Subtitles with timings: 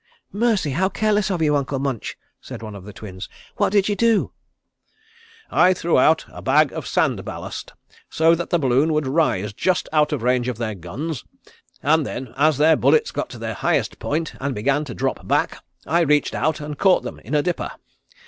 [0.33, 3.29] "Mercy, how careless of you, Uncle Munch!" said one of the Twins.
[3.57, 4.31] "What did you do?"
[5.51, 7.73] "I threw out a bag of sand ballast
[8.09, 11.23] so that the balloon would rise just out of range of their guns,
[11.83, 15.63] and then, as their bullets got to their highest point and began to drop back,
[15.85, 17.69] I reached out and caught them in a dipper.